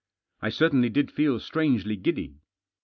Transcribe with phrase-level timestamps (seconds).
[0.41, 2.33] I certainly did feel strangely giddy.